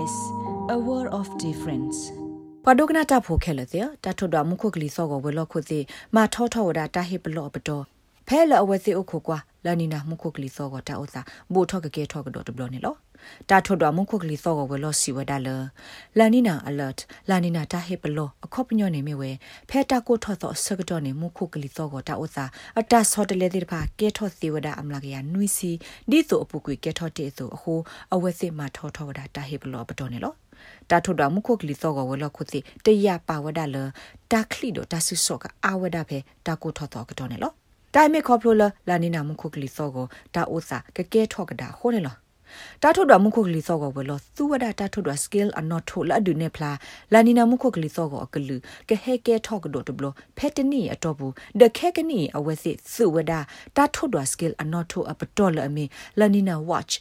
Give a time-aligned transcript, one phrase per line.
[0.00, 0.16] SBS
[0.74, 1.98] a world of difference
[2.64, 5.78] ပဒုကနာတာဖိုခဲလတဲ့တာထွတ်တော်မခုကလီစောကိုဝဲလို့ခုစီ
[6.14, 7.84] မာထောထောဝဒတာဟိပလော့ပတော်
[8.28, 11.20] ဖဲလအဝဲစီအခုကွာလာနီနာမခုကလီစောကိုတာဥစာ
[11.52, 12.94] ဘူထော့ကကဲထော့ကတော့တဘလို့နေလော
[13.50, 15.48] တာထွတ်တော်မခုကလီစောကိုဝဲလို့စီဝဒါလ
[16.18, 16.98] လာနီနာ alert
[17.30, 19.30] လာနီနာတာဟိပလော့အခုပညောနေမြဝဲ
[19.68, 22.44] ဖဲတာကိုထော့သောစကတော့နေမခုကလီစောကိုတာဥစာ
[22.78, 25.70] အတဆော့တလေတဲ့ဖာကဲထော့စီဝဒါအမလာကရနွီစီ
[26.10, 27.74] ဒီဆိုအပူကွေကဲထော့တဲ့ဆိုအခု
[28.14, 30.34] အဝဲစီမာထော့ထော့ဝဒါတာဟိပလော့ပတော်နေလော
[30.90, 33.76] တာထုဒမှုခုကလီသောကဝလခုတိတရပါဝဒလ
[34.32, 37.52] တာခလီဒတာဆုဆောကအာဝဒဖေတာကိုထောတော်ကတော့နေလော
[37.94, 38.54] တိုင်မေခေါပလို
[38.88, 39.96] လာနီနာမှုခုကလီသောက
[40.34, 42.14] တာအိုစာကကဲထောကဒါဟိုနေလော
[42.82, 46.70] တာထုဒမှုခုကလီသောကဝလသူဝဒတာထုဒ skill a not to la du ne phla
[47.12, 48.56] la ni na mu khu kli so go aklu
[48.88, 51.28] ke he ke thok do to blo phetni ato bu
[51.60, 53.40] de khe ke ni awesi su wada
[53.76, 55.84] ta thudu skill a not to a patol ame
[56.18, 56.94] la ni na watch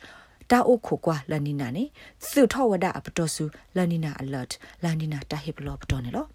[0.51, 1.83] တာအိုခိုကွာလနီနာနေ
[2.31, 3.45] သုထောဝဒအပတော်စု
[3.77, 4.51] လနီနာ alert
[4.83, 6.25] လနီနာတာဟိပလောပတော်နေလော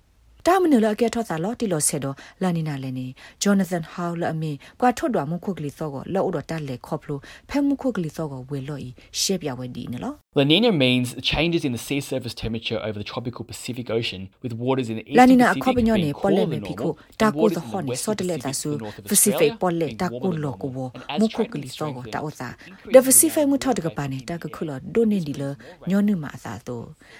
[0.46, 2.06] တာမနလအကဲထောသာလောတီလောဆေဒ
[2.42, 3.06] လာနီနာလည်းနေ
[3.42, 8.88] ဂျောနာသန်ဟောက်လအမီကွာထွတ်တော်မှုခုကလီသောကိုလောတော့တက်လေခေါပလိုဖဲမှုခုကလီသောကိုဝေလော်ဤ
[9.20, 14.52] ရှေ့ပြဝဲဒီနေလော La Nina means changes in the sea surface temperature over the tropical Pacific Ocean with
[14.52, 16.88] waters in the eastern La Nina Pacific akhobenyo ne polle me phiko
[17.20, 18.70] ta ko the hon so de le ta su
[19.10, 20.86] Pacific polle ta ko lo ko wo
[21.20, 22.48] mu khu kli so go ta osa
[22.94, 25.50] the Pacific mu thot ga pa ne ta ka khulo do ne di le
[25.88, 26.76] nyo nu ma sa to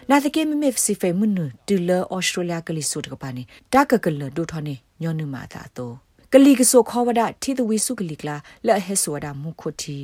[0.09, 3.23] na the ke me me Pacific mu nu di le Australia kli so de ga
[3.23, 5.87] pa ne ta ka ka le do tho ne nyo nu ma sa to
[6.33, 9.97] ကလီကဆိုခေါ်ဝဒတီတဝီစုကလီကလာလက်ဟဲဆိုဝဒမုခုတီ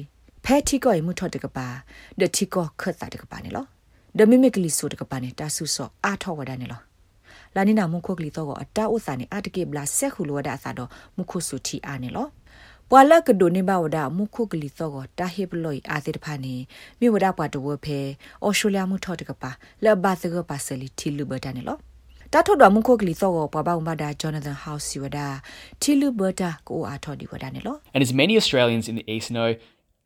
[0.44, 1.66] ဖဲတီကိုမှုထော့တကပါ
[2.20, 3.64] ဒတီကိုခတ်တာတကပါနေလော
[4.18, 6.80] ဒမီမီကလီဆိုတကပါနေတာဆုဆောအာထောဝဒနေလော
[7.54, 12.26] လာနီနာမုခုကလီတော့အတာဥစာနေအတကေဘလာဆက်ခုလောဒအစာတော့မုခုစုတီအာနေလော
[12.90, 16.54] ပွာလကဒိုနေဘဝဒမုခုကလီတော့တာဟိပလော်အာတိတဖာနေ
[17.00, 17.98] မြေဝဒပွားတဝဖဲ
[18.42, 19.50] အော်စတြေးလျမှုထော့တကပါ
[19.84, 21.78] လက်ဘာစကပါဆလီတီလူဘတာနေလော
[22.34, 25.26] တာထော့တော်မုခုကလီသောပပဥမဒါဂျောနာသန်ဟောက်စီဝဒါ
[25.82, 29.48] တီလူဘတာကိုအာထော်ဒီဝဒါနေလော And as many Australians in the east know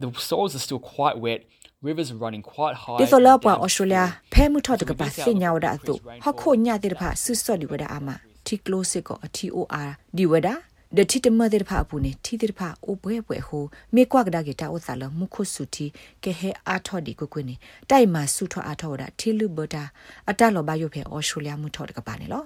[0.03, 1.41] the soils are still quite wet
[1.89, 4.01] rivers are running quite high ဒီဆိုလာပွာဩစတြေးလျ
[4.33, 8.09] ဖဲမှုထော့တကပါစညာဝဒအတုဟခုညတဲ့ဖာဆွဆော့ဒီဝဒအာမ
[8.47, 9.85] တီကလိုစစ်ကိုအတီအိုအာ
[10.17, 10.49] ဒီဝဒ
[10.97, 13.65] ဒတိတမတဲ့ဖာပူနေတီတဲ့ဖာအိုပွဲပွဲဟို
[13.95, 15.87] မေကွာကဒါဂီတာဥစားလမှုခုစုတီ
[16.25, 17.55] ကဲဟဲအာထော်ဒီကိုကွနေ
[17.91, 19.85] တိုက်မှာစုထော်အာထော်ဒါတီလူဘတာ
[20.31, 22.43] အတလောဘယုဖဲဩစတြေးလျမှုထော်တကပါနေလော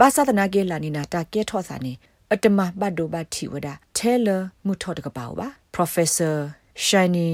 [0.00, 1.92] ဘာသာတနာကေလာနီနာတာကဲထော်စာနေ
[2.32, 3.68] အတမဘတ်ဒိုဘတ်တီဝဒ
[3.98, 4.36] တဲလာ
[4.66, 6.36] မှုထော်တကပါပါ Professor
[6.86, 7.30] Shiny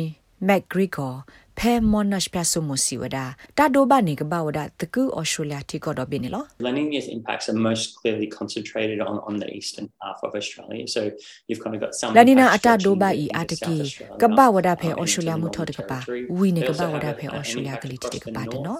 [0.48, 1.14] McGregor
[1.58, 3.18] ဖဲမွန်နရှ်ပြဆုမစီဝဒ
[3.58, 11.00] တာဒိုဘာနေကဘာဝဒတကူဩစတြေးလျတီကောတော့ဘင်းနော် La Nina's impacts are most clearly concentrated on on the eastern half of Australia so
[11.48, 13.76] you've kind of got some La Nina ata do ba i ataki
[14.22, 15.98] ka ba wada phe Australia mu tho de ka ba
[16.38, 18.74] wi ne ka ba wada phe Australia kali ti de ka ba de no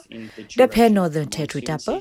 [0.59, 1.95] de phe northern territory ta pa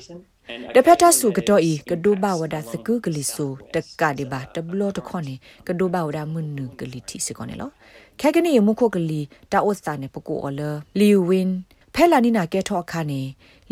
[0.74, 5.34] တဖက်တဆူကတော့ဤကဒိုဘဝဒစကုကလီဆူတကဒီဘာတဘလတခွန်နီ
[5.66, 7.70] ကဒိုဘဝဒမွနုကလီတီစကောနေလော
[8.20, 9.20] ခဲကနေမခုကလီ
[9.52, 10.60] တာအိုစတာနေပကိုအော်လ
[11.00, 11.54] လီဝင်း
[11.94, 13.20] ဖဲလာနီနာကဲထော့ခါနေ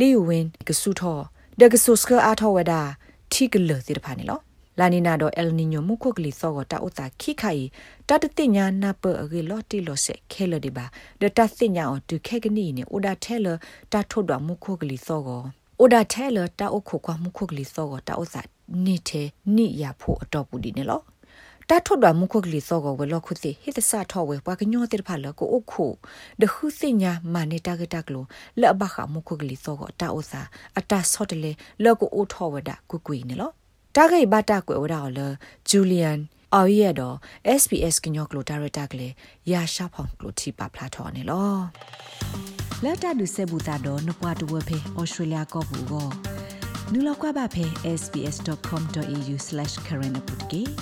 [0.00, 1.22] လီဝင်းကဆူထော့
[1.60, 2.74] ဒကဆူစကအားထော့ဝဒ
[3.32, 4.38] တီကလစီတဖာနေလော
[4.78, 7.64] လာနီနာတော့အယ်နီညိုမခုကလီစောကတာဥတာခိခိုင်
[8.08, 10.84] တတတိညာနာပအကေလော်တီလောဆက်ခဲလဒီဘာ
[11.20, 13.46] ဒတသိညာအတူခဲကနီနေအိုဒါထဲလ
[13.92, 15.44] တာထုတ်တော့မခုကလီစောကော
[15.80, 18.40] အိုဒါထဲလတာအခုကွာမခုကလီစောကတာဥစာ
[18.84, 19.26] နိတဲ့
[19.56, 21.00] နိရဖို့အတော့ပူဒီနေလော
[21.68, 25.86] တာထွတ်တော်မခုကလီစောကဝလောခုစီဟိတဆာထောဝဲပွားကညောတဲ့ဖာလကိုအခု
[26.40, 28.24] ဒခုစညာမနေတာကတကလို
[28.60, 30.42] လက်ဘခမခုကလီစောကတာဥစာ
[30.78, 31.52] အတာဆော့တလေ
[31.84, 33.50] လောကိုအိုထောဝဒကုကွေနေလော
[33.96, 35.18] တာဂိဘတာကွယ်ဝဒါလ
[35.68, 36.18] ဂျူလီယန်
[36.54, 37.16] အော်ရတော့
[37.60, 39.12] SPS ကညောကလိုဒါရတာကလေး
[39.50, 46.08] ရာရှာဖောင်ကလိုတီပါဖလာထော်နေလော လက်တာဒုဆေဘူတာတော့နပွားတဝဖေဩစတြေးလျကောဘူကို
[46.92, 47.64] နူလောက်ကွာပါဖေ
[48.00, 50.74] sbs.com.au/current update